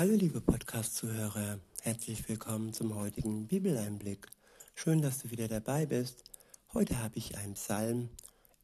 Hallo 0.00 0.14
liebe 0.14 0.40
Podcast-Zuhörer, 0.40 1.60
herzlich 1.82 2.26
willkommen 2.26 2.72
zum 2.72 2.94
heutigen 2.94 3.46
Bibeleinblick. 3.46 4.28
Schön, 4.74 5.02
dass 5.02 5.18
du 5.18 5.30
wieder 5.30 5.46
dabei 5.46 5.84
bist. 5.84 6.24
Heute 6.72 7.02
habe 7.02 7.18
ich 7.18 7.36
einen 7.36 7.52
Psalm. 7.52 8.08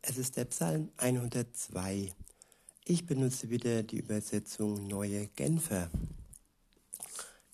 Es 0.00 0.16
ist 0.16 0.38
der 0.38 0.46
Psalm 0.46 0.88
102. 0.96 2.14
Ich 2.86 3.04
benutze 3.04 3.50
wieder 3.50 3.82
die 3.82 3.98
Übersetzung 3.98 4.86
Neue 4.86 5.26
Genfer. 5.26 5.90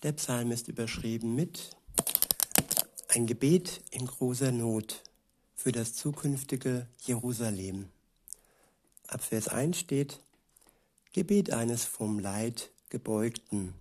Der 0.05 0.13
Psalm 0.13 0.53
ist 0.53 0.69
überschrieben 0.69 1.35
mit 1.35 1.77
Ein 3.09 3.27
Gebet 3.27 3.83
in 3.91 4.07
großer 4.07 4.53
Not 4.53 5.03
für 5.57 5.73
das 5.73 5.95
zukünftige 5.95 6.87
Jerusalem. 7.01 7.89
Ab 9.09 9.23
Vers 9.25 9.49
1 9.49 9.77
steht 9.77 10.21
Gebet 11.13 11.51
eines 11.51 11.85
vom 11.85 12.21
Leid 12.21 12.72
Gebeugten, 12.93 13.73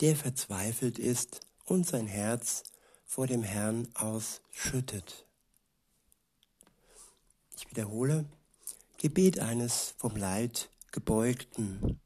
der 0.00 0.16
verzweifelt 0.16 0.98
ist 0.98 1.40
und 1.66 1.86
sein 1.86 2.06
Herz 2.06 2.62
vor 3.04 3.26
dem 3.26 3.42
Herrn 3.42 3.86
ausschüttet. 3.92 5.26
Ich 7.58 7.70
wiederhole, 7.70 8.24
Gebet 8.96 9.40
eines 9.40 9.92
vom 9.98 10.16
Leid 10.16 10.70
Gebeugten, 10.90 12.00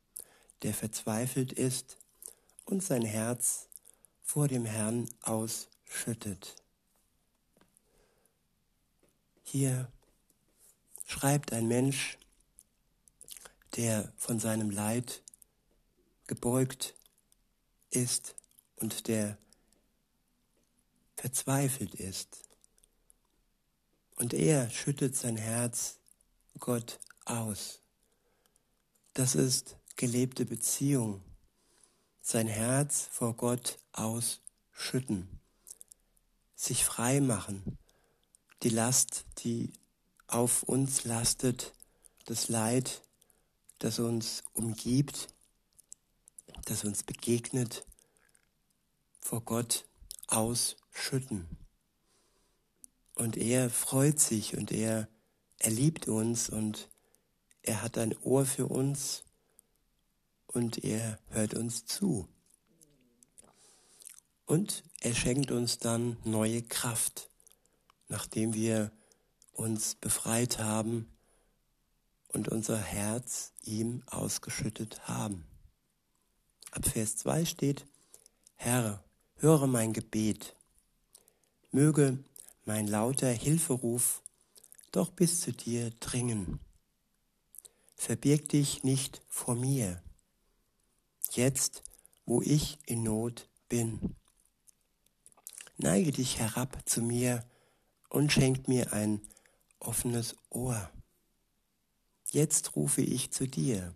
der 0.63 0.75
verzweifelt 0.75 1.53
ist 1.53 1.99
und 2.65 2.83
sein 2.83 3.03
Herz 3.03 3.69
vor 4.25 4.49
dem 4.49 4.65
Herrn 4.65 5.09
ausschüttet. 5.23 6.57
Hier 9.45 9.89
schreibt 11.07 11.53
ein 11.53 11.69
Mensch, 11.69 12.19
der 13.77 14.13
von 14.17 14.41
seinem 14.41 14.71
Leid 14.71 15.23
gebeugt 16.27 16.95
ist 17.91 18.35
und 18.77 19.09
der 19.09 19.39
verzweifelt 21.17 21.95
ist. 21.95 22.45
Und 24.17 24.35
er 24.35 24.71
schüttet 24.71 25.17
sein 25.17 25.37
Herz 25.37 25.99
Gott 26.59 27.01
aus. 27.25 27.81
Das 29.15 29.35
ist 29.35 29.77
gelebte 29.97 30.45
Beziehung. 30.45 31.23
Sein 32.21 32.49
Herz 32.49 33.09
vor 33.11 33.35
Gott 33.35 33.79
ausschütten. 33.93 35.41
Sich 36.55 36.85
frei 36.85 37.21
machen. 37.21 37.79
Die 38.63 38.71
Last, 38.71 39.25
die 39.39 39.73
auf 40.27 40.63
uns 40.63 41.05
lastet, 41.05 41.75
das 42.25 42.49
Leid, 42.49 43.03
das 43.79 43.99
uns 43.99 44.43
umgibt, 44.53 45.34
das 46.65 46.85
uns 46.85 47.03
begegnet, 47.03 47.87
vor 49.21 49.43
Gott 49.43 49.87
ausschütten. 50.27 51.47
Und 53.15 53.37
er 53.37 53.71
freut 53.71 54.19
sich 54.19 54.57
und 54.57 54.73
er, 54.73 55.09
er 55.59 55.71
liebt 55.71 56.09
uns 56.09 56.49
und 56.49 56.89
er 57.63 57.83
hat 57.83 57.97
ein 57.97 58.17
Ohr 58.19 58.45
für 58.45 58.67
uns 58.67 59.25
und 60.47 60.85
er 60.85 61.19
hört 61.29 61.55
uns 61.55 61.87
zu. 61.87 62.29
Und 64.47 64.83
er 65.01 65.15
schenkt 65.15 65.51
uns 65.51 65.79
dann 65.79 66.19
neue 66.25 66.63
Kraft, 66.63 67.31
nachdem 68.09 68.53
wir 68.53 68.93
uns 69.53 69.95
befreit 69.95 70.59
haben 70.59 71.09
und 72.29 72.49
unser 72.49 72.79
Herz 72.79 73.53
ihm 73.63 74.03
ausgeschüttet 74.07 75.09
haben. 75.09 75.47
Ab 76.75 76.87
Vers 76.87 77.17
2 77.19 77.45
steht, 77.45 77.87
Herr, 78.57 79.05
höre 79.37 79.69
mein 79.69 79.93
Gebet. 79.93 80.57
Möge 81.71 82.19
mein 82.65 82.89
lauter 82.89 83.31
Hilferuf 83.31 84.23
doch 84.91 85.13
bis 85.13 85.41
zu 85.41 85.53
dir 85.53 85.93
dringen. 86.01 86.59
Verbirg 87.95 88.49
dich 88.49 88.83
nicht 88.83 89.23
vor 89.29 89.55
mir, 89.55 90.03
jetzt, 91.31 91.85
wo 92.27 92.43
ich 92.43 92.79
in 92.87 93.05
Not 93.05 93.49
bin. 93.69 94.17
Neige 95.77 96.11
dich 96.11 96.41
herab 96.41 96.83
zu 96.87 97.03
mir 97.03 97.49
und 98.09 98.33
schenk 98.33 98.67
mir 98.67 98.93
ein 98.93 99.21
offenes 99.79 100.35
Ohr. 100.51 100.91
Jetzt 102.33 102.75
rufe 102.75 103.03
ich 103.03 103.31
zu 103.31 103.47
dir, 103.47 103.95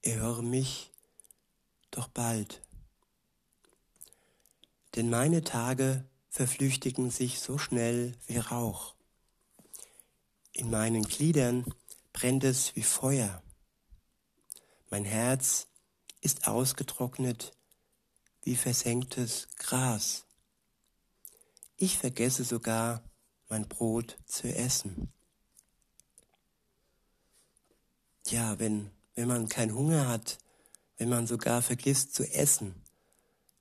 erhöre 0.00 0.42
mich 0.42 0.89
doch 1.90 2.08
bald. 2.08 2.62
Denn 4.96 5.10
meine 5.10 5.44
Tage 5.44 6.04
verflüchtigen 6.28 7.10
sich 7.10 7.40
so 7.40 7.58
schnell 7.58 8.16
wie 8.26 8.38
Rauch. 8.38 8.94
In 10.52 10.70
meinen 10.70 11.02
Gliedern 11.02 11.64
brennt 12.12 12.44
es 12.44 12.74
wie 12.76 12.82
Feuer. 12.82 13.42
Mein 14.90 15.04
Herz 15.04 15.68
ist 16.20 16.48
ausgetrocknet 16.48 17.52
wie 18.42 18.56
versenktes 18.56 19.48
Gras. 19.56 20.24
Ich 21.76 21.98
vergesse 21.98 22.44
sogar 22.44 23.02
mein 23.48 23.68
Brot 23.68 24.18
zu 24.26 24.48
essen. 24.48 25.12
Ja, 28.26 28.58
wenn, 28.58 28.90
wenn 29.14 29.28
man 29.28 29.48
keinen 29.48 29.74
Hunger 29.74 30.08
hat, 30.08 30.38
wenn 31.00 31.08
man 31.08 31.26
sogar 31.26 31.62
vergisst 31.62 32.14
zu 32.14 32.30
essen, 32.30 32.74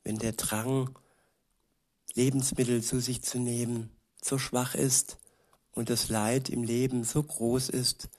wenn 0.04 0.20
der 0.20 0.34
Drang, 0.34 1.00
Lebensmittel 2.14 2.84
zu 2.84 3.00
sich 3.00 3.22
zu 3.22 3.40
nehmen, 3.40 3.92
so 4.22 4.38
schwach 4.38 4.76
ist 4.76 5.18
und 5.72 5.90
das 5.90 6.10
Leid 6.10 6.50
im 6.50 6.64
Leben 6.64 7.06
so 7.06 7.24
groß 7.24 7.70
ist, 7.70 8.10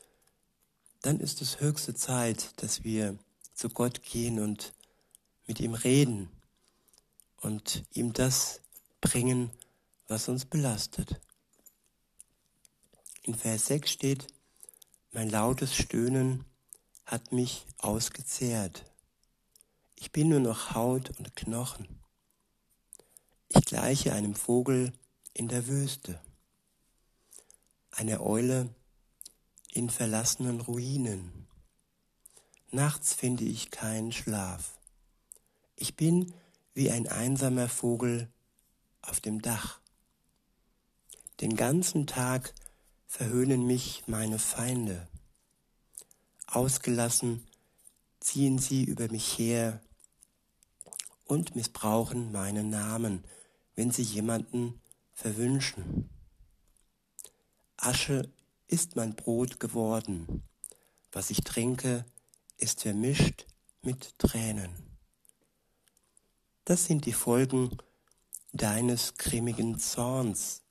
dann 1.03 1.21
ist 1.21 1.43
es 1.43 1.61
höchste 1.61 1.95
Zeit, 1.95 2.63
dass 2.63 2.83
wir 2.83 3.19
zu 3.53 3.69
Gott 3.69 4.03
gehen 4.03 4.41
und 4.41 4.73
mit 5.47 5.61
ihm 5.61 5.75
reden 5.75 6.31
und 7.43 7.85
ihm 7.93 8.15
das 8.15 8.63
bringen, 9.03 9.51
was 10.09 10.31
uns 10.31 10.47
belastet. 10.47 11.21
In 13.21 13.35
Vers 13.35 13.67
6 13.67 13.91
steht, 13.91 14.27
mein 15.13 15.29
lautes 15.29 15.77
Stöhnen 15.77 16.47
hat 17.05 17.33
mich 17.33 17.67
ausgezehrt. 17.77 18.90
Ich 20.03 20.13
bin 20.13 20.31
nur 20.31 20.41
noch 20.41 20.75
Haut 20.75 21.11
und 21.19 21.37
Knochen. 21.37 22.01
Ich 23.49 23.67
gleiche 23.67 24.15
einem 24.15 24.35
Vogel 24.35 24.95
in 25.35 25.47
der 25.47 25.67
Wüste, 25.67 26.19
eine 27.91 28.23
Eule 28.23 28.75
in 29.71 29.91
verlassenen 29.91 30.63
Ruinen. 30.63 31.47
Nachts 32.71 33.13
finde 33.13 33.45
ich 33.45 33.71
keinen 33.71 34.11
Schlaf. 34.11 34.79
Ich 35.77 35.97
bin 35.97 36.33
wie 36.73 36.91
ein 36.91 37.07
einsamer 37.07 37.69
Vogel 37.69 38.33
auf 39.03 39.21
dem 39.21 39.43
Dach. 39.43 39.81
Den 41.43 41.57
ganzen 41.57 42.07
Tag 42.07 42.55
verhöhnen 43.07 43.67
mich 43.67 44.05
meine 44.07 44.39
Feinde. 44.39 45.07
Ausgelassen 46.47 47.47
ziehen 48.19 48.59
sie 48.59 48.85
über 48.85 49.09
mich 49.09 49.39
her 49.39 49.83
und 51.31 51.55
missbrauchen 51.55 52.33
meinen 52.33 52.71
Namen, 52.71 53.25
wenn 53.77 53.93
sie 53.93 54.03
jemanden 54.03 54.81
verwünschen. 55.13 56.11
Asche 57.77 58.29
ist 58.67 58.97
mein 58.97 59.15
Brot 59.15 59.61
geworden, 59.61 60.43
was 61.13 61.31
ich 61.31 61.43
trinke, 61.43 62.05
ist 62.57 62.83
vermischt 62.83 63.47
mit 63.83 64.19
Tränen. 64.19 64.75
Das 66.65 66.87
sind 66.87 67.07
die 67.07 67.13
Folgen 67.13 67.79
deines 68.53 69.15
grimmigen 69.15 69.79
Zorns. 69.79 70.63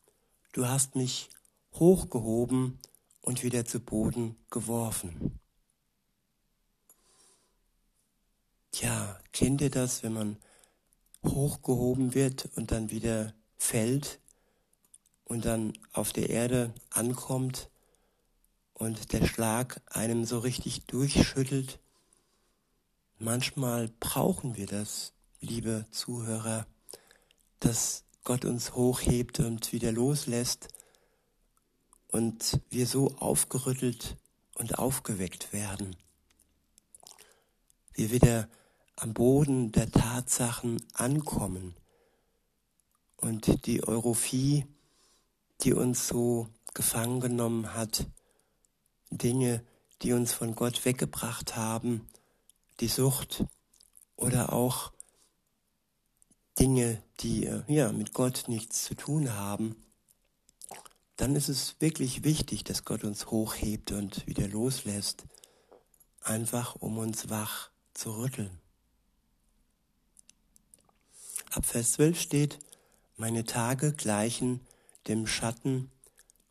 Du 0.52 0.68
hast 0.68 0.94
mich 0.94 1.30
hochgehoben 1.74 2.80
und 3.22 3.44
wieder 3.44 3.64
zu 3.64 3.80
Boden 3.80 4.36
geworfen. 4.50 5.40
Ja, 8.74 9.18
kennt 9.32 9.62
ihr 9.62 9.72
das, 9.72 10.04
wenn 10.04 10.14
man 10.14 10.38
hochgehoben 11.24 12.14
wird 12.14 12.50
und 12.56 12.72
dann 12.72 12.90
wieder 12.92 13.34
fällt 13.58 14.20
und 15.26 15.46
dann 15.46 15.74
auf 15.94 16.14
der 16.14 16.30
Erde 16.30 16.74
ankommt 16.90 17.70
und 18.74 19.12
der 19.12 19.26
Schlag 19.26 19.82
einem 19.88 20.26
so 20.26 20.40
richtig 20.40 20.86
durchschüttelt. 20.86 21.80
Manchmal 23.18 23.90
brauchen 24.00 24.56
wir 24.56 24.66
das, 24.66 25.14
liebe 25.42 25.86
Zuhörer, 25.92 26.66
dass 27.60 28.06
Gott 28.24 28.46
uns 28.46 28.74
hochhebt 28.74 29.40
und 29.40 29.74
wieder 29.74 29.92
loslässt 29.92 30.70
und 32.08 32.60
wir 32.70 32.88
so 32.88 33.16
aufgerüttelt 33.18 34.18
und 34.56 34.80
aufgeweckt 34.80 35.54
werden. 35.54 35.96
Wir 37.94 38.12
wieder 38.12 38.48
am 39.00 39.14
Boden 39.14 39.72
der 39.72 39.90
Tatsachen 39.90 40.84
ankommen 40.94 41.76
und 43.16 43.66
die 43.66 43.84
Europhie, 43.84 44.66
die 45.62 45.74
uns 45.74 46.08
so 46.08 46.48
gefangen 46.74 47.20
genommen 47.22 47.74
hat, 47.74 48.06
Dinge, 49.10 49.64
die 50.02 50.14
uns 50.14 50.34
von 50.34 50.54
Gott 50.56 50.86
weggebracht 50.86 51.56
haben, 51.56 52.08
die 52.80 52.88
Sucht 52.88 53.46
oder 54.16 54.54
auch 54.54 54.92
Dinge, 56.60 57.02
die 57.22 57.46
äh, 57.46 57.64
ja, 57.68 57.92
mit 57.92 58.14
Gott 58.14 58.44
nichts 58.48 58.84
zu 58.84 58.96
tun 58.96 59.34
haben, 59.34 59.76
dann 61.16 61.36
ist 61.36 61.50
es 61.50 61.76
wirklich 61.80 62.24
wichtig, 62.24 62.64
dass 62.66 62.86
Gott 62.86 63.04
uns 63.04 63.28
hochhebt 63.28 63.92
und 63.92 64.28
wieder 64.28 64.48
loslässt, 64.48 65.26
einfach 66.22 66.76
um 66.76 66.98
uns 66.98 67.30
wach 67.30 67.70
zu 67.94 68.12
rütteln. 68.18 68.52
Ab 71.50 71.66
Vers 71.66 71.94
12 71.94 72.22
steht, 72.22 72.60
meine 73.18 73.44
Tage 73.44 73.94
gleichen 73.94 74.62
dem 75.08 75.26
Schatten, 75.26 75.92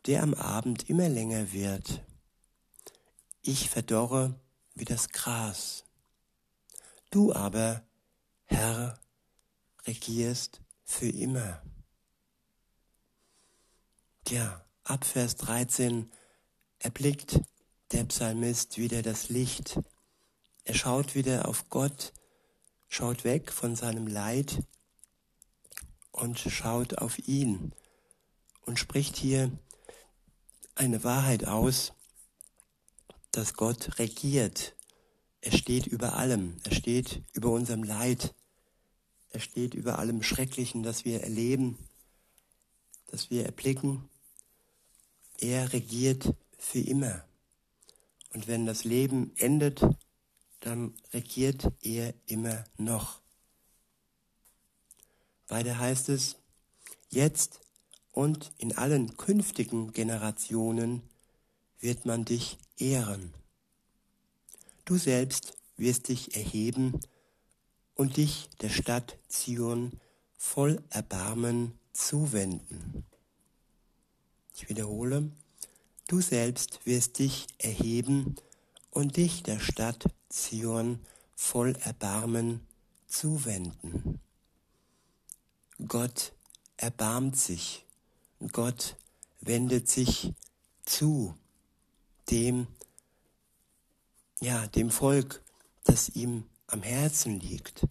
der 0.07 0.25
am 0.25 0.35
Abend 0.35 0.91
immer 0.91 1.09
länger 1.09 1.53
wird. 1.53 2.03
Ich 3.43 3.71
verdorre 3.71 4.41
wie 4.75 4.85
das 4.85 5.11
Gras. 5.11 5.85
Du 7.11 7.33
aber, 7.33 7.87
Herr, 8.47 8.99
regierst 9.87 10.63
für 10.85 11.09
immer. 11.09 11.63
Ja, 14.27 14.65
ab 14.83 15.05
Vers 15.05 15.37
13 15.37 16.11
erblickt 16.81 17.41
der 17.93 18.05
Psalmist 18.05 18.79
wieder 18.79 19.03
das 19.03 19.29
Licht. 19.29 19.79
Er 20.65 20.75
schaut 20.75 21.15
wieder 21.15 21.47
auf 21.47 21.69
Gott, 21.71 22.13
schaut 22.89 23.23
weg 23.23 23.53
von 23.53 23.77
seinem 23.77 24.09
Leid 24.09 24.65
und 26.19 26.39
schaut 26.39 26.99
auf 26.99 27.19
ihn 27.29 27.73
und 28.67 28.79
spricht 28.79 29.17
hier 29.17 29.51
eine 30.75 31.05
Wahrheit 31.05 31.45
aus, 31.45 31.93
dass 33.31 33.55
Gott 33.55 33.99
regiert. 33.99 34.75
Er 35.41 35.53
steht 35.53 35.87
über 35.87 36.17
allem, 36.17 36.57
er 36.65 36.75
steht 36.75 37.23
über 37.33 37.51
unserem 37.51 37.85
Leid, 37.85 38.35
er 39.31 39.41
steht 39.41 39.75
über 39.75 39.99
allem 39.99 40.23
Schrecklichen, 40.23 40.83
das 40.83 41.05
wir 41.05 41.23
erleben, 41.23 41.79
das 43.07 43.31
wir 43.31 43.47
erblicken. 43.47 44.09
Er 45.39 45.73
regiert 45.73 46.35
für 46.59 46.81
immer. 46.81 47.25
Und 48.35 48.49
wenn 48.49 48.67
das 48.67 48.85
Leben 48.85 49.33
endet, 49.37 49.83
dann 50.61 50.95
regiert 51.13 51.71
er 51.81 52.15
immer 52.27 52.65
noch. 52.77 53.21
Weiter 55.49 55.79
heißt 55.79 56.11
es, 56.11 56.37
jetzt 57.09 57.61
und 58.13 58.53
in 58.59 58.77
allen 58.77 59.17
künftigen 59.17 59.93
Generationen 59.93 61.03
wird 61.81 62.05
man 62.05 62.25
dich 62.25 62.59
ehren. 62.77 63.33
Du 64.85 64.97
selbst 64.97 65.57
wirst 65.77 66.09
dich 66.09 66.37
erheben 66.37 67.01
und 67.95 68.17
dich 68.17 68.49
der 68.61 68.69
Stadt 68.69 69.19
Zion 69.29 69.93
voll 70.37 70.83
Erbarmen 70.91 71.79
zuwenden. 71.93 73.05
Ich 74.55 74.69
wiederhole, 74.69 75.31
du 76.09 76.21
selbst 76.21 76.85
wirst 76.85 77.19
dich 77.19 77.47
erheben 77.59 78.37
und 78.91 79.17
dich 79.17 79.43
der 79.43 79.61
Stadt 79.61 80.05
Zion 80.29 81.01
voll 81.35 81.77
Erbarmen 81.85 82.67
zuwenden. 83.07 84.21
Gott 85.87 86.33
erbarmt 86.77 87.37
sich, 87.37 87.87
Gott 88.51 88.97
wendet 89.41 89.89
sich 89.89 90.33
zu 90.85 91.37
dem, 92.31 92.67
ja, 94.41 94.67
dem 94.67 94.91
Volk, 94.91 95.41
das 95.85 96.09
ihm 96.09 96.45
am 96.67 96.83
Herzen 96.83 97.39
liegt, 97.39 97.87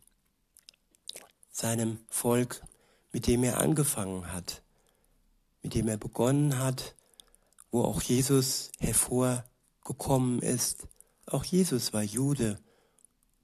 seinem 1.50 2.00
Volk, 2.10 2.62
mit 3.14 3.26
dem 3.26 3.46
er 3.46 3.60
angefangen 3.60 4.34
hat, 4.34 4.62
mit 5.64 5.74
dem 5.74 5.88
er 5.88 5.98
begonnen 5.98 6.60
hat, 6.60 6.94
wo 7.72 7.84
auch 7.84 8.02
Jesus 8.02 8.70
hervorgekommen 8.80 10.42
ist. 10.42 10.88
Auch 11.26 11.46
Jesus 11.46 11.94
war 11.94 12.04
Jude 12.04 12.60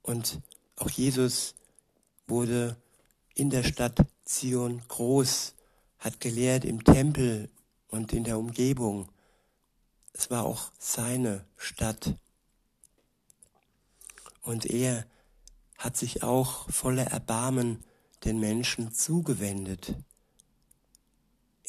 und 0.02 0.42
auch 0.76 0.90
Jesus 0.90 1.56
wurde 2.28 2.76
in 3.36 3.50
der 3.50 3.64
Stadt 3.64 4.06
Zion 4.34 4.82
groß, 4.88 5.54
hat 6.00 6.20
gelehrt 6.20 6.66
im 6.66 6.84
Tempel 6.84 7.50
und 7.88 8.14
in 8.14 8.24
der 8.24 8.40
Umgebung. 8.40 9.10
Es 10.12 10.32
war 10.32 10.44
auch 10.44 10.72
seine 10.80 11.46
Stadt. 11.56 12.16
Und 14.42 14.66
er 14.66 15.06
hat 15.78 15.96
sich 15.96 16.24
auch 16.24 16.70
voller 16.72 17.06
Erbarmen 17.06 17.84
den 18.26 18.40
Menschen 18.40 18.92
zugewendet. 18.92 19.96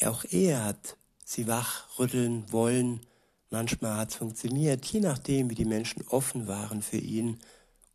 Auch 0.01 0.25
er 0.25 0.63
hat 0.63 0.97
sie 1.23 1.47
wachrütteln 1.47 2.51
wollen. 2.51 3.05
Manchmal 3.51 3.97
hat 3.97 4.09
es 4.09 4.15
funktioniert, 4.15 4.85
je 4.85 5.01
nachdem, 5.01 5.49
wie 5.49 5.55
die 5.55 5.65
Menschen 5.65 6.05
offen 6.07 6.47
waren 6.47 6.81
für 6.81 6.97
ihn 6.97 7.39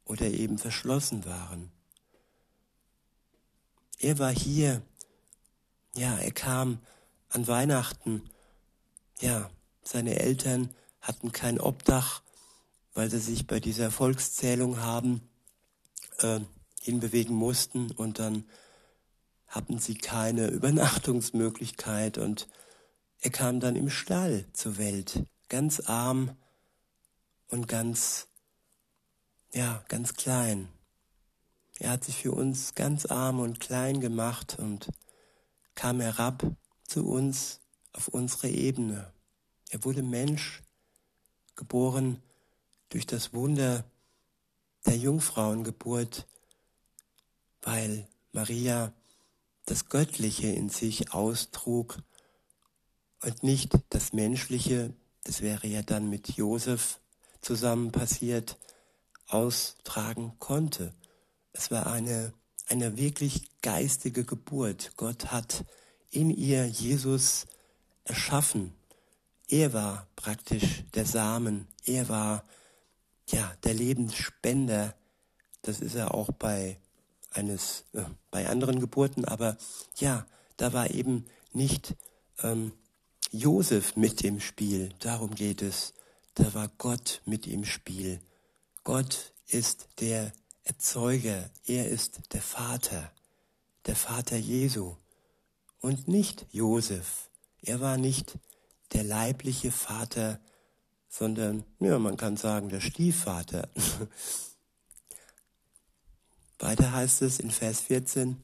oder 0.05 0.27
eben 0.27 0.59
verschlossen 0.59 1.25
waren. 1.25 1.73
Er 4.01 4.19
war 4.19 4.33
hier. 4.33 4.83
Ja, 5.95 6.17
er 6.17 6.33
kam 6.33 6.79
an 7.29 7.47
Weihnachten. 7.47 8.23
Ja, 9.21 9.51
seine 9.83 10.19
Eltern 10.19 10.75
hatten 11.03 11.33
kein 11.33 11.61
Obdach, 11.61 12.23
weil 12.95 13.11
sie 13.11 13.19
sich 13.19 13.47
bei 13.47 13.61
dieser 13.61 13.91
Volkszählung 13.91 14.81
haben 14.81 15.29
äh, 16.19 16.41
hinbewegen 16.81 17.37
mussten 17.37 17.91
und 17.91 18.19
dann 18.19 18.49
hatten 19.47 19.79
sie 19.79 19.97
keine 19.97 20.47
Übernachtungsmöglichkeit 20.51 22.17
und 22.17 22.49
er 23.21 23.31
kam 23.31 23.61
dann 23.61 23.77
im 23.77 23.91
Stall 23.91 24.47
zur 24.55 24.79
Welt, 24.79 25.27
ganz 25.51 25.81
arm 25.81 26.39
und 27.49 27.69
ganz, 27.69 28.29
ja, 29.53 29.85
ganz 29.89 30.15
klein. 30.15 30.69
Er 31.81 31.93
hat 31.93 32.05
sich 32.05 32.17
für 32.17 32.33
uns 32.33 32.75
ganz 32.75 33.07
arm 33.07 33.41
und 33.41 33.59
klein 33.59 34.01
gemacht 34.01 34.59
und 34.59 34.91
kam 35.75 36.01
herab 36.01 36.45
zu 36.87 37.07
uns 37.07 37.61
auf 37.95 38.09
unsere 38.09 38.51
Ebene. 38.51 39.11
Er 39.71 39.83
wurde 39.83 40.03
Mensch, 40.03 40.63
geboren 41.57 42.23
durch 42.91 43.07
das 43.07 43.33
Wunder 43.33 43.85
der 44.85 44.99
Jungfrauengeburt, 44.99 46.27
weil 47.63 48.07
Maria 48.33 48.93
das 49.65 49.89
Göttliche 49.89 50.49
in 50.49 50.69
sich 50.69 51.15
austrug 51.15 51.97
und 53.23 53.43
nicht 53.43 53.79
das 53.89 54.13
Menschliche, 54.13 54.93
das 55.25 55.41
wäre 55.41 55.67
ja 55.67 55.81
dann 55.81 56.11
mit 56.11 56.29
Josef 56.29 57.01
zusammen 57.41 57.91
passiert, 57.91 58.59
austragen 59.29 60.35
konnte. 60.39 60.93
Es 61.53 61.71
war 61.71 61.87
eine, 61.87 62.33
eine 62.69 62.97
wirklich 62.97 63.51
geistige 63.63 64.25
Geburt. 64.25 64.93
Gott 64.97 65.27
hat 65.27 65.65
in 66.11 66.31
ihr 66.31 66.67
Jesus 66.67 67.47
erschaffen. 68.05 68.73
Er 69.49 69.73
war 69.73 70.07
praktisch 70.17 70.85
der 70.95 71.07
Samen. 71.07 71.67
Er 71.85 72.09
war 72.09 72.45
ja 73.29 73.53
der 73.65 73.75
Lebensspender. 73.75 74.95
Das 75.63 75.81
ist 75.81 75.95
er 75.95 76.15
auch 76.15 76.31
bei 76.33 76.79
eines 77.31 77.85
äh, 77.93 78.03
bei 78.31 78.49
anderen 78.49 78.81
Geburten, 78.81 79.25
aber 79.25 79.57
ja, 79.97 80.27
da 80.57 80.73
war 80.73 80.91
eben 80.91 81.27
nicht 81.53 81.95
ähm, 82.43 82.73
Josef 83.31 83.97
mit 83.97 84.23
im 84.23 84.41
Spiel. 84.41 84.91
Darum 84.99 85.35
geht 85.35 85.63
es. 85.63 85.95
Da 86.35 86.55
war 86.55 86.69
Gott 86.79 87.23
mit 87.25 87.47
im 87.47 87.65
Spiel. 87.65 88.21
Gott 88.85 89.33
ist 89.47 89.89
der 90.01 90.33
Erzeuger, 90.65 91.51
er 91.67 91.89
ist 91.89 92.21
der 92.33 92.43
Vater, 92.43 93.11
der 93.87 93.97
Vater 93.97 94.37
Jesu 94.37 94.95
und 95.81 96.09
nicht 96.09 96.47
Josef. 96.51 97.31
Er 97.63 97.81
war 97.81 97.97
nicht 97.97 98.39
der 98.93 99.05
leibliche 99.05 99.73
Vater, 99.73 100.41
sondern, 101.09 101.65
ja, 101.79 101.99
man 101.99 102.17
kann 102.17 102.37
sagen, 102.37 102.69
der 102.69 102.81
Stiefvater. 102.81 103.69
Weiter 106.59 106.93
heißt 106.93 107.23
es 107.23 107.41
in 107.41 107.51
Vers 107.51 107.81
14, 107.81 108.43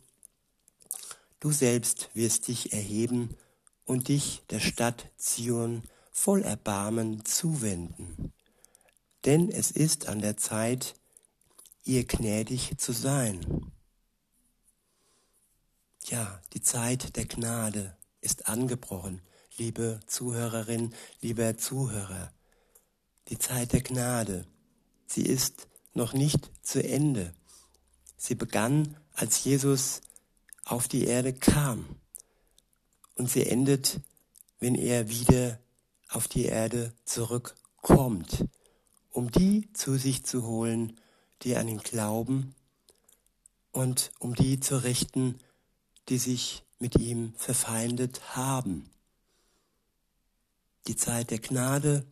Du 1.38 1.52
selbst 1.52 2.08
wirst 2.14 2.48
dich 2.48 2.72
erheben 2.72 3.36
und 3.84 4.08
dich 4.08 4.42
der 4.50 4.58
Stadt 4.58 5.10
Zion 5.16 5.82
voll 6.10 6.42
Erbarmen 6.42 7.24
zuwenden. 7.24 8.32
Denn 9.26 9.50
es 9.50 9.70
ist 9.70 10.08
an 10.08 10.20
der 10.20 10.36
Zeit, 10.36 10.94
ihr 11.86 12.04
gnädig 12.04 12.78
zu 12.78 12.92
sein. 12.92 13.72
Ja, 16.06 16.40
die 16.52 16.60
Zeit 16.60 17.16
der 17.16 17.26
Gnade 17.26 17.96
ist 18.20 18.48
angebrochen, 18.48 19.22
liebe 19.56 20.00
Zuhörerin, 20.06 20.94
lieber 21.20 21.56
Zuhörer. 21.56 22.32
Die 23.28 23.38
Zeit 23.38 23.72
der 23.72 23.82
Gnade, 23.82 24.46
sie 25.06 25.22
ist 25.22 25.68
noch 25.94 26.12
nicht 26.12 26.50
zu 26.62 26.82
Ende. 26.82 27.32
Sie 28.16 28.34
begann, 28.34 28.96
als 29.12 29.44
Jesus 29.44 30.00
auf 30.64 30.88
die 30.88 31.04
Erde 31.04 31.32
kam. 31.32 31.86
Und 33.14 33.30
sie 33.30 33.46
endet, 33.46 34.00
wenn 34.58 34.74
er 34.74 35.08
wieder 35.08 35.60
auf 36.08 36.26
die 36.28 36.44
Erde 36.46 36.92
zurückkommt, 37.04 38.44
um 39.10 39.30
die 39.30 39.72
zu 39.72 39.96
sich 39.96 40.24
zu 40.24 40.46
holen, 40.46 41.00
die 41.42 41.56
an 41.56 41.68
ihn 41.68 41.78
glauben 41.78 42.54
und 43.72 44.10
um 44.18 44.34
die 44.34 44.60
zu 44.60 44.82
richten, 44.82 45.38
die 46.08 46.18
sich 46.18 46.64
mit 46.78 46.96
ihm 46.96 47.34
verfeindet 47.36 48.36
haben. 48.36 48.90
Die 50.86 50.96
Zeit 50.96 51.30
der 51.30 51.40
Gnade 51.40 52.04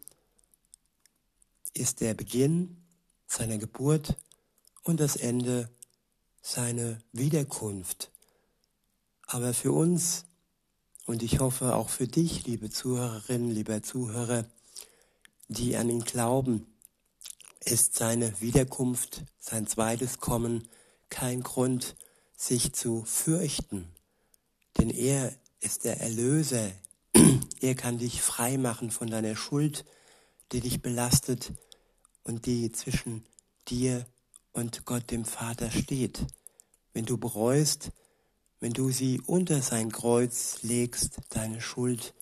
ist 1.75 2.00
der 2.00 2.14
Beginn 2.14 2.76
seiner 3.26 3.59
Geburt 3.59 4.16
und 4.83 5.00
das 5.00 5.16
Ende 5.16 5.71
seiner 6.43 6.99
Wiederkunft. 7.12 8.11
Aber 9.26 9.54
für 9.54 9.73
uns 9.73 10.26
und 11.07 11.23
ich 11.23 11.40
hoffe 11.40 11.75
auch 11.75 11.88
für 11.88 12.07
dich, 12.09 12.47
liebe 12.47 12.71
Zuhörerinnen, 12.71 13.50
lieber 13.50 13.83
Zuhörer, 13.83 14.47
die 15.49 15.76
an 15.76 15.90
ihn 15.90 16.04
glauben, 16.04 16.66
ist 17.66 17.94
seine 17.94 18.40
Wiederkunft, 18.40 19.25
sein 19.38 19.66
zweites 19.66 20.21
Kommen 20.21 20.68
kein 21.11 21.42
Grund, 21.42 21.97
sich 22.37 22.73
zu 22.73 23.04
fürchten, 23.04 23.88
denn 24.78 24.90
er 24.90 25.33
ist 25.61 25.85
der 25.85 26.00
Erlöser. 26.00 26.71
Er 27.61 27.75
kann 27.75 27.97
dich 27.97 28.21
frei 28.21 28.59
machen 28.59 28.90
von 28.90 29.09
deiner 29.09 29.37
Schuld, 29.37 29.87
die 30.52 30.61
dich 30.61 30.83
belastet 30.83 31.52
und 32.25 32.44
die 32.44 32.71
zwischen 32.73 33.25
dir 33.68 34.04
und 34.52 34.85
Gott 34.85 35.11
dem 35.11 35.25
Vater 35.25 35.71
steht. 35.71 36.26
Wenn 36.92 37.06
du 37.06 37.16
bereust, 37.16 37.90
wenn 38.61 38.73
du 38.73 38.90
sie 38.90 39.21
unter 39.21 39.62
sein 39.62 39.90
Kreuz 39.92 40.59
legst, 40.62 41.21
deine 41.30 41.62
Schuld, 41.62 42.12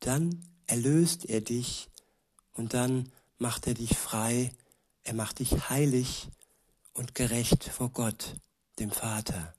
dann 0.00 0.42
erlöst 0.66 1.26
er 1.26 1.40
dich 1.40 1.88
und 2.54 2.74
dann 2.74 3.12
macht 3.38 3.66
er 3.66 3.74
dich 3.74 3.96
frei, 3.96 4.52
er 5.04 5.14
macht 5.14 5.38
dich 5.38 5.68
heilig 5.68 6.28
und 6.94 7.14
gerecht 7.14 7.64
vor 7.64 7.90
Gott 7.90 8.36
dem 8.78 8.90
Vater. 8.90 9.54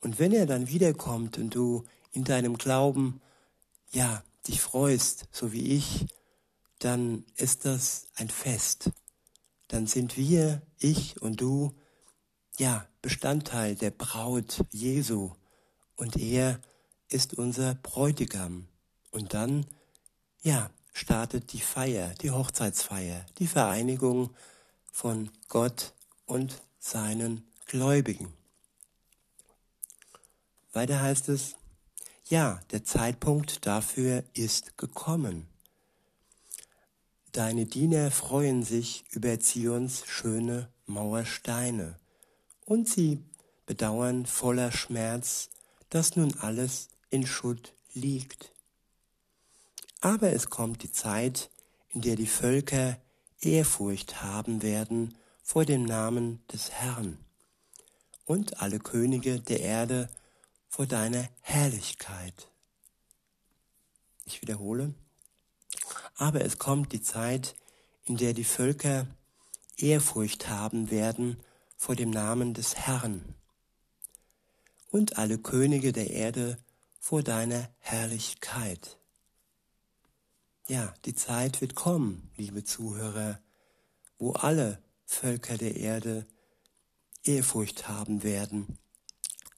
Und 0.00 0.18
wenn 0.18 0.32
er 0.32 0.46
dann 0.46 0.68
wiederkommt 0.68 1.38
und 1.38 1.54
du 1.54 1.84
in 2.12 2.24
deinem 2.24 2.56
Glauben, 2.56 3.20
ja, 3.90 4.22
dich 4.48 4.60
freust, 4.60 5.28
so 5.30 5.52
wie 5.52 5.74
ich, 5.76 6.06
dann 6.78 7.24
ist 7.36 7.64
das 7.64 8.08
ein 8.14 8.28
Fest. 8.28 8.90
Dann 9.68 9.86
sind 9.86 10.16
wir, 10.16 10.62
ich 10.78 11.20
und 11.20 11.40
du, 11.40 11.72
ja, 12.58 12.86
Bestandteil 13.02 13.74
der 13.74 13.90
Braut 13.90 14.64
Jesu 14.70 15.32
und 15.96 16.16
er 16.16 16.60
ist 17.08 17.34
unser 17.34 17.74
Bräutigam. 17.74 18.68
Und 19.10 19.34
dann, 19.34 19.66
ja, 20.42 20.70
startet 20.96 21.52
die 21.52 21.60
Feier, 21.60 22.14
die 22.22 22.30
Hochzeitsfeier, 22.30 23.26
die 23.38 23.46
Vereinigung 23.46 24.30
von 24.90 25.30
Gott 25.48 25.92
und 26.24 26.62
seinen 26.78 27.46
Gläubigen. 27.66 28.32
Weiter 30.72 31.02
heißt 31.02 31.28
es, 31.28 31.56
ja, 32.30 32.60
der 32.70 32.82
Zeitpunkt 32.82 33.66
dafür 33.66 34.24
ist 34.32 34.78
gekommen. 34.78 35.46
Deine 37.32 37.66
Diener 37.66 38.10
freuen 38.10 38.62
sich 38.62 39.04
über 39.10 39.38
Zions 39.38 40.02
schöne 40.06 40.70
Mauersteine, 40.86 42.00
und 42.64 42.88
sie 42.88 43.22
bedauern 43.66 44.24
voller 44.24 44.72
Schmerz, 44.72 45.50
dass 45.90 46.16
nun 46.16 46.38
alles 46.38 46.88
in 47.10 47.26
Schutt 47.26 47.74
liegt. 47.92 48.55
Aber 50.06 50.32
es 50.32 50.50
kommt 50.50 50.84
die 50.84 50.92
Zeit, 50.92 51.50
in 51.88 52.00
der 52.00 52.14
die 52.14 52.28
Völker 52.28 52.96
Ehrfurcht 53.40 54.22
haben 54.22 54.62
werden 54.62 55.16
vor 55.42 55.64
dem 55.64 55.82
Namen 55.82 56.46
des 56.46 56.70
Herrn 56.70 57.18
und 58.24 58.62
alle 58.62 58.78
Könige 58.78 59.40
der 59.40 59.58
Erde 59.58 60.08
vor 60.68 60.86
deiner 60.86 61.28
Herrlichkeit. 61.40 62.52
Ich 64.26 64.42
wiederhole, 64.42 64.94
aber 66.14 66.42
es 66.42 66.58
kommt 66.58 66.92
die 66.92 67.02
Zeit, 67.02 67.56
in 68.04 68.16
der 68.16 68.32
die 68.32 68.44
Völker 68.44 69.08
Ehrfurcht 69.76 70.48
haben 70.48 70.92
werden 70.92 71.36
vor 71.76 71.96
dem 71.96 72.10
Namen 72.10 72.54
des 72.54 72.76
Herrn 72.76 73.34
und 74.88 75.18
alle 75.18 75.36
Könige 75.36 75.90
der 75.90 76.10
Erde 76.10 76.58
vor 77.00 77.24
deiner 77.24 77.68
Herrlichkeit. 77.80 78.98
Ja, 80.68 80.92
die 81.04 81.14
Zeit 81.14 81.60
wird 81.60 81.76
kommen, 81.76 82.28
liebe 82.36 82.64
Zuhörer, 82.64 83.38
wo 84.18 84.32
alle 84.32 84.82
Völker 85.04 85.56
der 85.56 85.76
Erde 85.76 86.26
Ehrfurcht 87.22 87.86
haben 87.86 88.24
werden, 88.24 88.76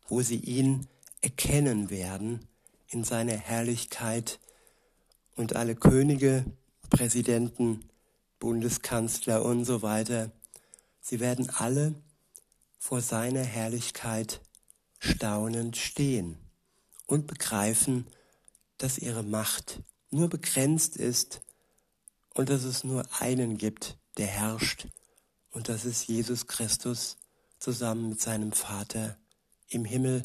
wo 0.06 0.20
sie 0.20 0.36
ihn 0.36 0.86
erkennen 1.22 1.88
werden 1.88 2.46
in 2.88 3.04
seiner 3.04 3.38
Herrlichkeit 3.38 4.38
und 5.34 5.56
alle 5.56 5.76
Könige, 5.76 6.44
Präsidenten, 6.90 7.88
Bundeskanzler 8.38 9.42
und 9.42 9.64
so 9.64 9.80
weiter, 9.80 10.30
sie 11.00 11.20
werden 11.20 11.48
alle 11.48 11.94
vor 12.78 13.00
seiner 13.00 13.44
Herrlichkeit 13.44 14.42
staunend 14.98 15.78
stehen 15.78 16.36
und 17.06 17.26
begreifen, 17.26 18.06
dass 18.76 18.98
ihre 18.98 19.22
Macht 19.22 19.80
nur 20.10 20.28
begrenzt 20.28 20.96
ist 20.96 21.40
und 22.34 22.48
dass 22.48 22.64
es 22.64 22.84
nur 22.84 23.04
einen 23.20 23.58
gibt, 23.58 23.98
der 24.16 24.26
herrscht, 24.26 24.86
und 25.50 25.68
das 25.68 25.84
ist 25.84 26.06
Jesus 26.06 26.46
Christus, 26.46 27.16
zusammen 27.58 28.10
mit 28.10 28.20
seinem 28.20 28.52
Vater 28.52 29.18
im 29.68 29.84
Himmel 29.84 30.24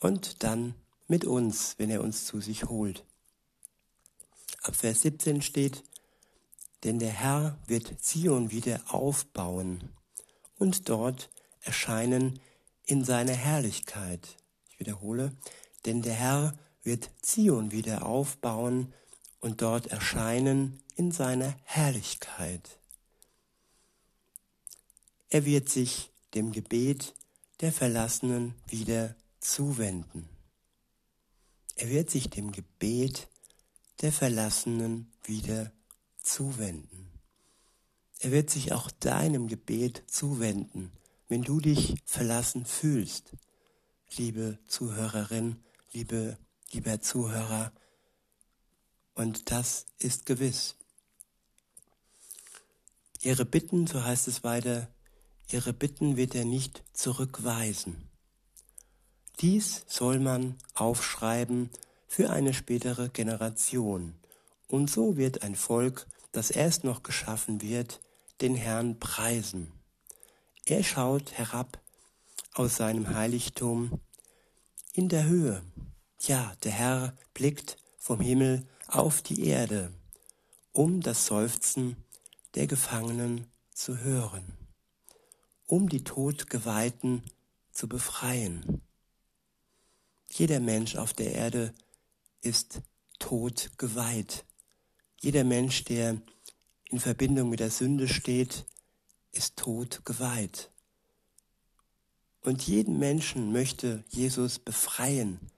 und 0.00 0.42
dann 0.42 0.74
mit 1.06 1.24
uns, 1.24 1.74
wenn 1.78 1.90
er 1.90 2.02
uns 2.02 2.24
zu 2.24 2.40
sich 2.40 2.64
holt. 2.64 3.04
Ab 4.62 4.76
Vers 4.76 5.02
17 5.02 5.42
steht, 5.42 5.82
denn 6.84 6.98
der 6.98 7.10
Herr 7.10 7.58
wird 7.66 8.00
Zion 8.00 8.50
wieder 8.50 8.80
aufbauen 8.88 9.90
und 10.58 10.88
dort 10.88 11.30
erscheinen 11.60 12.40
in 12.84 13.04
seiner 13.04 13.34
Herrlichkeit. 13.34 14.36
Ich 14.70 14.80
wiederhole, 14.80 15.32
denn 15.84 16.02
der 16.02 16.14
Herr 16.14 16.58
wird 16.82 17.10
Zion 17.22 17.70
wieder 17.70 18.04
aufbauen 18.06 18.92
und 19.40 19.62
dort 19.62 19.88
erscheinen 19.88 20.80
in 20.96 21.12
seiner 21.12 21.56
Herrlichkeit. 21.64 22.78
Er 25.30 25.44
wird 25.44 25.68
sich 25.68 26.10
dem 26.34 26.52
Gebet 26.52 27.14
der 27.60 27.72
Verlassenen 27.72 28.54
wieder 28.66 29.14
zuwenden. 29.40 30.28
Er 31.76 31.88
wird 31.90 32.10
sich 32.10 32.28
dem 32.28 32.52
Gebet 32.52 33.28
der 34.02 34.12
Verlassenen 34.12 35.12
wieder 35.24 35.72
zuwenden. 36.22 37.10
Er 38.18 38.30
wird 38.30 38.50
sich 38.50 38.72
auch 38.72 38.90
deinem 38.90 39.48
Gebet 39.48 40.04
zuwenden, 40.06 40.92
wenn 41.28 41.42
du 41.42 41.60
dich 41.60 41.96
verlassen 42.04 42.66
fühlst. 42.66 43.32
Liebe 44.16 44.58
Zuhörerin, 44.68 45.62
liebe, 45.92 46.36
lieber 46.72 47.00
Zuhörer, 47.00 47.72
und 49.14 49.50
das 49.50 49.86
ist 49.98 50.26
gewiss. 50.26 50.76
Ihre 53.20 53.44
Bitten, 53.44 53.86
so 53.86 54.02
heißt 54.02 54.26
es 54.26 54.42
weiter, 54.42 54.88
ihre 55.50 55.72
Bitten 55.72 56.16
wird 56.16 56.34
er 56.34 56.44
nicht 56.44 56.82
zurückweisen. 56.92 58.08
Dies 59.40 59.84
soll 59.86 60.18
man 60.18 60.56
aufschreiben 60.74 61.70
für 62.06 62.30
eine 62.30 62.54
spätere 62.54 63.08
Generation. 63.08 64.14
Und 64.66 64.90
so 64.90 65.16
wird 65.16 65.42
ein 65.42 65.56
Volk, 65.56 66.06
das 66.32 66.50
erst 66.50 66.84
noch 66.84 67.02
geschaffen 67.02 67.60
wird, 67.60 68.00
den 68.40 68.54
Herrn 68.54 68.98
preisen. 68.98 69.72
Er 70.64 70.82
schaut 70.82 71.32
herab 71.32 71.80
aus 72.54 72.76
seinem 72.76 73.14
Heiligtum 73.14 74.00
in 74.94 75.08
der 75.08 75.24
Höhe. 75.24 75.62
Ja, 76.24 76.54
der 76.62 76.70
Herr 76.70 77.16
blickt 77.34 77.78
vom 77.98 78.20
Himmel 78.20 78.64
auf 78.86 79.22
die 79.22 79.44
Erde, 79.44 79.92
um 80.70 81.00
das 81.00 81.26
Seufzen 81.26 81.96
der 82.54 82.68
Gefangenen 82.68 83.50
zu 83.72 83.98
hören. 83.98 84.56
um 85.66 85.88
die 85.88 86.04
Todgeweihten 86.04 87.22
zu 87.72 87.88
befreien. 87.88 88.82
Jeder 90.28 90.60
Mensch 90.60 90.96
auf 90.96 91.12
der 91.14 91.32
Erde 91.32 91.74
ist 92.42 92.82
todgeweiht. 93.18 94.44
Jeder 95.18 95.44
Mensch, 95.44 95.84
der 95.84 96.20
in 96.90 97.00
Verbindung 97.00 97.48
mit 97.48 97.60
der 97.60 97.70
Sünde 97.70 98.06
steht, 98.06 98.66
ist 99.32 99.56
todgeweiht. 99.56 100.70
Und 102.42 102.66
jeden 102.66 102.98
Menschen 102.98 103.50
möchte 103.50 104.04
Jesus 104.10 104.58
befreien 104.58 105.51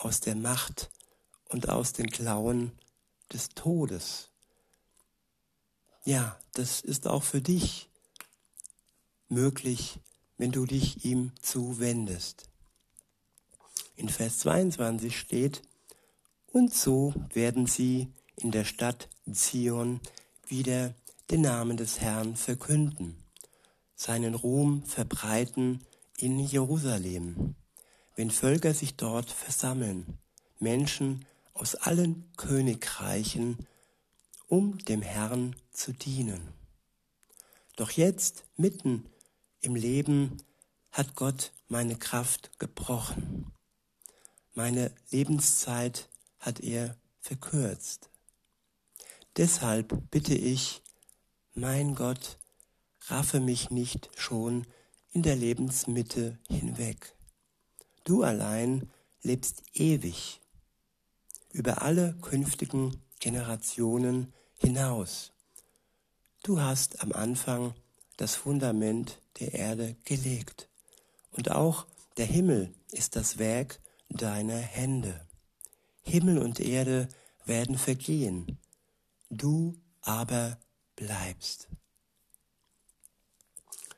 aus 0.00 0.20
der 0.20 0.34
Macht 0.34 0.90
und 1.48 1.68
aus 1.68 1.92
den 1.92 2.10
Klauen 2.10 2.72
des 3.32 3.50
Todes. 3.50 4.30
Ja, 6.04 6.38
das 6.54 6.80
ist 6.80 7.06
auch 7.06 7.22
für 7.22 7.40
dich 7.40 7.90
möglich, 9.28 10.00
wenn 10.38 10.50
du 10.50 10.64
dich 10.64 11.04
ihm 11.04 11.32
zuwendest. 11.42 12.48
In 13.96 14.08
Vers 14.08 14.38
22 14.40 15.18
steht, 15.18 15.62
und 16.46 16.74
so 16.74 17.14
werden 17.32 17.66
sie 17.66 18.08
in 18.36 18.50
der 18.50 18.64
Stadt 18.64 19.08
Zion 19.30 20.00
wieder 20.46 20.94
den 21.30 21.42
Namen 21.42 21.76
des 21.76 22.00
Herrn 22.00 22.34
verkünden, 22.34 23.22
seinen 23.94 24.34
Ruhm 24.34 24.82
verbreiten 24.84 25.84
in 26.16 26.40
Jerusalem, 26.40 27.54
wenn 28.16 28.30
Völker 28.30 28.74
sich 28.74 28.96
dort 28.96 29.30
versammeln, 29.30 30.18
Menschen 30.58 31.24
aus 31.54 31.74
allen 31.74 32.30
Königreichen, 32.36 33.66
um 34.46 34.78
dem 34.78 35.02
Herrn 35.02 35.56
zu 35.70 35.92
dienen. 35.92 36.52
Doch 37.76 37.90
jetzt, 37.90 38.44
mitten 38.56 39.06
im 39.60 39.74
Leben, 39.74 40.36
hat 40.90 41.14
Gott 41.14 41.52
meine 41.68 41.96
Kraft 41.96 42.58
gebrochen. 42.58 43.52
Meine 44.54 44.90
Lebenszeit 45.10 46.08
hat 46.38 46.60
er 46.60 46.96
verkürzt. 47.20 48.10
Deshalb 49.36 50.10
bitte 50.10 50.34
ich, 50.34 50.82
mein 51.54 51.94
Gott, 51.94 52.38
raffe 53.06 53.40
mich 53.40 53.70
nicht 53.70 54.10
schon 54.16 54.66
in 55.12 55.22
der 55.22 55.36
Lebensmitte 55.36 56.38
hinweg. 56.48 57.14
Du 58.04 58.22
allein 58.22 58.90
lebst 59.22 59.62
ewig 59.74 60.40
über 61.52 61.82
alle 61.82 62.14
künftigen 62.22 63.02
Generationen 63.18 64.32
hinaus. 64.56 65.32
Du 66.42 66.60
hast 66.60 67.02
am 67.02 67.12
Anfang 67.12 67.74
das 68.16 68.34
Fundament 68.34 69.20
der 69.40 69.54
Erde 69.54 69.96
gelegt 70.04 70.68
und 71.32 71.50
auch 71.50 71.86
der 72.16 72.26
Himmel 72.26 72.74
ist 72.92 73.16
das 73.16 73.38
Werk 73.38 73.80
deiner 74.08 74.56
Hände. 74.56 75.26
Himmel 76.02 76.38
und 76.38 76.60
Erde 76.60 77.08
werden 77.44 77.78
vergehen, 77.78 78.58
du 79.28 79.78
aber 80.02 80.58
bleibst. 80.96 81.68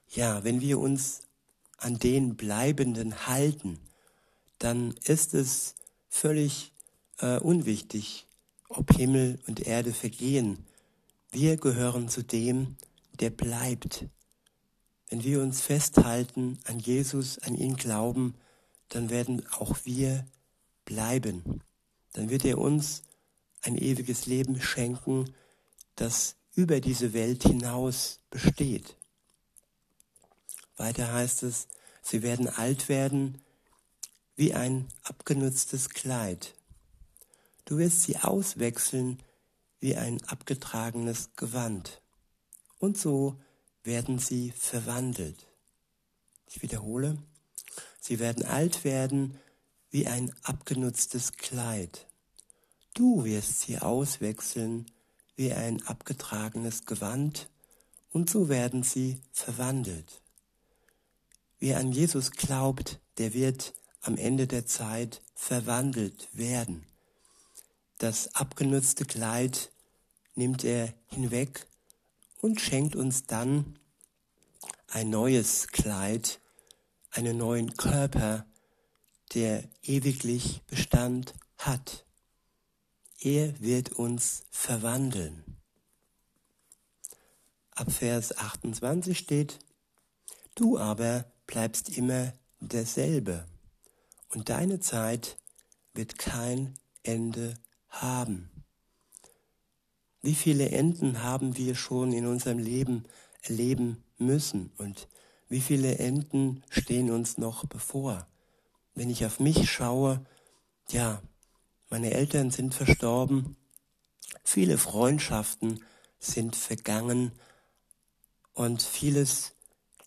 Ja, 0.08 0.44
wenn 0.44 0.60
wir 0.60 0.78
uns 0.78 1.20
an 1.78 1.98
den 1.98 2.36
Bleibenden 2.36 3.26
halten, 3.26 3.78
dann 4.62 4.94
ist 5.04 5.34
es 5.34 5.74
völlig 6.08 6.70
äh, 7.18 7.38
unwichtig, 7.38 8.28
ob 8.68 8.94
Himmel 8.94 9.40
und 9.48 9.66
Erde 9.66 9.92
vergehen. 9.92 10.64
Wir 11.32 11.56
gehören 11.56 12.08
zu 12.08 12.22
dem, 12.22 12.76
der 13.18 13.30
bleibt. 13.30 14.06
Wenn 15.08 15.24
wir 15.24 15.42
uns 15.42 15.62
festhalten 15.62 16.60
an 16.64 16.78
Jesus, 16.78 17.40
an 17.40 17.56
ihn 17.56 17.74
glauben, 17.74 18.34
dann 18.88 19.10
werden 19.10 19.44
auch 19.50 19.78
wir 19.82 20.24
bleiben. 20.84 21.60
Dann 22.12 22.30
wird 22.30 22.44
er 22.44 22.58
uns 22.58 23.02
ein 23.62 23.76
ewiges 23.76 24.26
Leben 24.26 24.60
schenken, 24.60 25.34
das 25.96 26.36
über 26.54 26.80
diese 26.80 27.12
Welt 27.14 27.42
hinaus 27.42 28.20
besteht. 28.30 28.96
Weiter 30.76 31.12
heißt 31.12 31.42
es, 31.42 31.66
sie 32.00 32.22
werden 32.22 32.48
alt 32.48 32.88
werden 32.88 33.42
wie 34.42 34.54
ein 34.54 34.88
abgenutztes 35.04 35.90
Kleid. 35.90 36.56
Du 37.64 37.78
wirst 37.78 38.02
sie 38.02 38.16
auswechseln 38.16 39.22
wie 39.78 39.94
ein 39.94 40.20
abgetragenes 40.24 41.36
Gewand. 41.36 42.02
Und 42.80 42.98
so 42.98 43.40
werden 43.84 44.18
sie 44.18 44.50
verwandelt. 44.50 45.46
Ich 46.48 46.60
wiederhole, 46.60 47.18
sie 48.00 48.18
werden 48.18 48.44
alt 48.44 48.82
werden 48.82 49.38
wie 49.90 50.08
ein 50.08 50.34
abgenutztes 50.42 51.34
Kleid. 51.34 52.08
Du 52.94 53.24
wirst 53.24 53.60
sie 53.60 53.78
auswechseln 53.78 54.90
wie 55.36 55.52
ein 55.52 55.86
abgetragenes 55.86 56.84
Gewand, 56.84 57.48
und 58.10 58.28
so 58.28 58.48
werden 58.48 58.82
sie 58.82 59.20
verwandelt. 59.30 60.20
Wer 61.60 61.78
an 61.78 61.92
Jesus 61.92 62.32
glaubt, 62.32 62.98
der 63.18 63.34
wird 63.34 63.72
am 64.02 64.16
Ende 64.16 64.46
der 64.46 64.66
Zeit 64.66 65.22
verwandelt 65.34 66.28
werden. 66.32 66.84
Das 67.98 68.34
abgenutzte 68.34 69.04
Kleid 69.04 69.70
nimmt 70.34 70.64
er 70.64 70.92
hinweg 71.06 71.66
und 72.40 72.60
schenkt 72.60 72.96
uns 72.96 73.26
dann 73.26 73.78
ein 74.88 75.08
neues 75.08 75.68
Kleid, 75.68 76.40
einen 77.10 77.36
neuen 77.36 77.74
Körper, 77.74 78.44
der 79.34 79.64
ewiglich 79.82 80.62
Bestand 80.66 81.32
hat. 81.56 82.04
Er 83.20 83.60
wird 83.60 83.92
uns 83.92 84.42
verwandeln. 84.50 85.44
Ab 87.70 87.92
Vers 87.92 88.36
28 88.36 89.16
steht, 89.16 89.60
Du 90.54 90.76
aber 90.76 91.24
bleibst 91.46 91.96
immer 91.96 92.32
derselbe 92.60 93.46
und 94.34 94.48
deine 94.48 94.80
Zeit 94.80 95.38
wird 95.94 96.18
kein 96.18 96.74
Ende 97.02 97.54
haben. 97.88 98.50
Wie 100.22 100.34
viele 100.34 100.70
Enden 100.70 101.22
haben 101.22 101.56
wir 101.56 101.74
schon 101.74 102.12
in 102.12 102.26
unserem 102.26 102.58
Leben 102.58 103.04
erleben 103.42 104.02
müssen 104.18 104.72
und 104.78 105.08
wie 105.48 105.60
viele 105.60 105.98
Enden 105.98 106.62
stehen 106.70 107.10
uns 107.10 107.38
noch 107.38 107.66
bevor? 107.66 108.26
Wenn 108.94 109.10
ich 109.10 109.26
auf 109.26 109.40
mich 109.40 109.70
schaue, 109.70 110.24
ja, 110.88 111.22
meine 111.90 112.12
Eltern 112.12 112.50
sind 112.50 112.74
verstorben, 112.74 113.56
viele 114.44 114.78
Freundschaften 114.78 115.84
sind 116.18 116.56
vergangen 116.56 117.32
und 118.54 118.80
vieles 118.80 119.52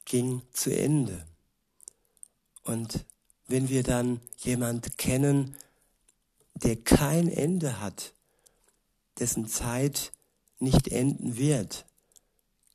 ging 0.05 0.41
zu 0.51 0.75
Ende. 0.75 1.25
Und 2.63 3.05
wenn 3.47 3.69
wir 3.69 3.83
dann 3.83 4.21
jemand 4.37 4.97
kennen, 4.97 5.55
der 6.55 6.75
kein 6.75 7.27
Ende 7.27 7.79
hat, 7.79 8.13
dessen 9.19 9.47
Zeit 9.47 10.11
nicht 10.59 10.87
enden 10.87 11.37
wird, 11.37 11.85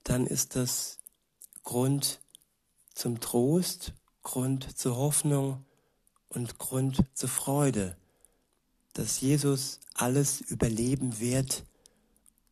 dann 0.04 0.26
ist 0.26 0.56
das 0.56 0.98
Grund 1.64 2.20
zum 2.94 3.20
Trost, 3.20 3.94
Grund 4.22 4.78
zur 4.78 4.96
Hoffnung 4.96 5.64
und 6.28 6.58
Grund 6.58 7.04
zur 7.14 7.28
Freude, 7.28 7.96
dass 8.92 9.20
Jesus 9.20 9.80
alles 9.94 10.40
überleben 10.40 11.20
wird 11.20 11.64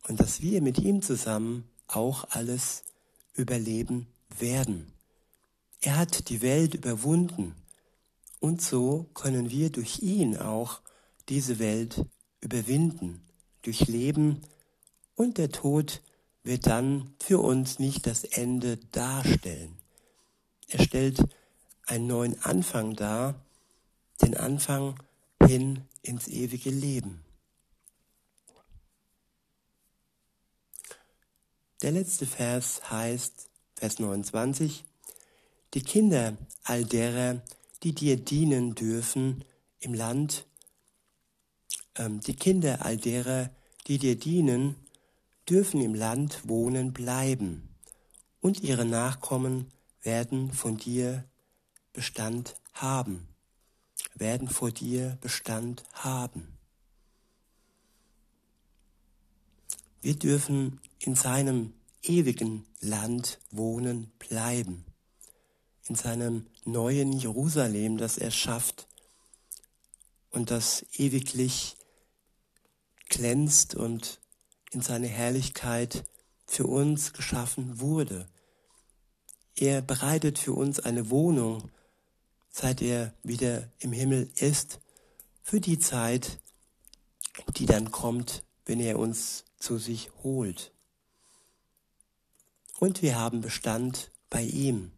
und 0.07 0.19
dass 0.19 0.41
wir 0.41 0.61
mit 0.61 0.79
ihm 0.79 1.01
zusammen 1.01 1.69
auch 1.87 2.25
alles 2.31 2.83
überleben 3.33 4.07
werden. 4.37 4.91
Er 5.81 5.97
hat 5.97 6.29
die 6.29 6.41
Welt 6.41 6.73
überwunden 6.73 7.55
und 8.39 8.61
so 8.61 9.09
können 9.13 9.49
wir 9.49 9.69
durch 9.69 9.99
ihn 10.01 10.37
auch 10.37 10.81
diese 11.27 11.59
Welt 11.59 12.05
überwinden, 12.41 13.21
durchleben 13.61 14.41
und 15.15 15.37
der 15.37 15.51
Tod 15.51 16.01
wird 16.43 16.67
dann 16.67 17.13
für 17.19 17.39
uns 17.39 17.79
nicht 17.79 18.07
das 18.07 18.23
Ende 18.23 18.77
darstellen. 18.91 19.77
Er 20.67 20.81
stellt 20.83 21.19
einen 21.85 22.07
neuen 22.07 22.41
Anfang 22.43 22.95
dar, 22.95 23.35
den 24.21 24.37
Anfang 24.37 24.95
hin 25.45 25.81
ins 26.01 26.27
ewige 26.27 26.69
Leben. 26.69 27.23
Der 31.81 31.91
letzte 31.91 32.25
Vers 32.25 32.89
heißt, 32.89 33.49
Vers 33.75 33.99
29, 33.99 34.83
die 35.73 35.81
Kinder 35.81 36.37
all 36.63 36.83
derer, 36.83 37.41
die 37.83 37.93
dir 37.93 38.17
dienen 38.17 38.75
dürfen 38.75 39.45
im 39.79 39.93
Land, 39.93 40.45
ähm, 41.95 42.19
die 42.21 42.35
Kinder 42.35 42.85
all 42.85 42.97
derer, 42.97 43.49
die 43.87 43.97
dir 43.97 44.17
dienen, 44.17 44.75
dürfen 45.49 45.81
im 45.81 45.95
Land 45.95 46.47
wohnen 46.47 46.93
bleiben, 46.93 47.69
und 48.41 48.61
ihre 48.61 48.85
Nachkommen 48.85 49.71
werden 50.01 50.53
von 50.53 50.77
dir 50.77 51.25
Bestand 51.91 52.55
haben, 52.73 53.27
werden 54.15 54.47
vor 54.47 54.71
dir 54.71 55.17
Bestand 55.21 55.83
haben. 55.91 56.47
Wir 60.01 60.15
dürfen 60.15 60.79
in 60.99 61.15
seinem 61.15 61.73
ewigen 62.03 62.65
Land 62.79 63.39
wohnen 63.51 64.11
bleiben, 64.19 64.85
in 65.87 65.95
seinem 65.95 66.45
neuen 66.71 67.13
Jerusalem, 67.13 67.97
das 67.97 68.17
er 68.17 68.31
schafft 68.31 68.87
und 70.29 70.51
das 70.51 70.85
ewiglich 70.93 71.75
glänzt 73.09 73.75
und 73.75 74.19
in 74.71 74.81
seine 74.81 75.07
Herrlichkeit 75.07 76.03
für 76.45 76.65
uns 76.65 77.13
geschaffen 77.13 77.79
wurde. 77.79 78.27
Er 79.55 79.81
bereitet 79.81 80.39
für 80.39 80.53
uns 80.53 80.79
eine 80.79 81.09
Wohnung, 81.09 81.69
seit 82.49 82.81
er 82.81 83.13
wieder 83.23 83.69
im 83.79 83.91
Himmel 83.91 84.29
ist, 84.35 84.79
für 85.43 85.59
die 85.59 85.79
Zeit, 85.79 86.39
die 87.57 87.65
dann 87.65 87.91
kommt, 87.91 88.43
wenn 88.65 88.79
er 88.79 88.99
uns 88.99 89.45
zu 89.57 89.77
sich 89.77 90.11
holt. 90.23 90.71
Und 92.79 93.01
wir 93.01 93.17
haben 93.17 93.41
Bestand 93.41 94.11
bei 94.29 94.43
ihm, 94.43 94.91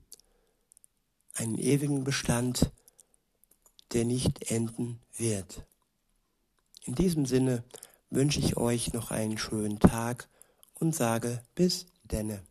einen 1.35 1.57
ewigen 1.57 2.03
Bestand, 2.03 2.71
der 3.93 4.05
nicht 4.05 4.51
enden 4.51 5.01
wird. 5.15 5.65
In 6.83 6.95
diesem 6.95 7.25
Sinne 7.25 7.63
wünsche 8.09 8.39
ich 8.39 8.57
euch 8.57 8.93
noch 8.93 9.11
einen 9.11 9.37
schönen 9.37 9.79
Tag 9.79 10.29
und 10.73 10.95
sage 10.95 11.43
bis 11.55 11.85
denne. 12.03 12.43